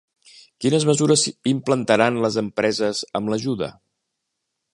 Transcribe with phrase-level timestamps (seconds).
[0.63, 3.71] Quines mesures implantaran les empreses amb l'ajuda?